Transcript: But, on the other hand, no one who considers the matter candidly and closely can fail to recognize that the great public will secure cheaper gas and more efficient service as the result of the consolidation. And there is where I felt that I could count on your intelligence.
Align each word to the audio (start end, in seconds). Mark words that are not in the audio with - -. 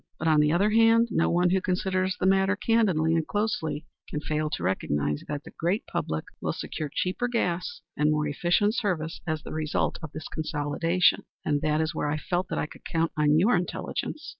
But, 0.17 0.27
on 0.27 0.39
the 0.39 0.51
other 0.51 0.71
hand, 0.71 1.09
no 1.11 1.29
one 1.29 1.51
who 1.51 1.61
considers 1.61 2.17
the 2.19 2.25
matter 2.25 2.55
candidly 2.55 3.13
and 3.13 3.27
closely 3.27 3.85
can 4.09 4.19
fail 4.19 4.49
to 4.49 4.63
recognize 4.63 5.23
that 5.27 5.43
the 5.43 5.51
great 5.59 5.85
public 5.85 6.25
will 6.41 6.53
secure 6.53 6.89
cheaper 6.91 7.27
gas 7.27 7.81
and 7.95 8.09
more 8.09 8.27
efficient 8.27 8.73
service 8.73 9.21
as 9.27 9.43
the 9.43 9.53
result 9.53 9.99
of 10.01 10.11
the 10.11 10.21
consolidation. 10.33 11.25
And 11.45 11.61
there 11.61 11.79
is 11.79 11.93
where 11.93 12.09
I 12.09 12.17
felt 12.17 12.47
that 12.47 12.57
I 12.57 12.65
could 12.65 12.83
count 12.83 13.11
on 13.15 13.37
your 13.37 13.55
intelligence. 13.55 14.27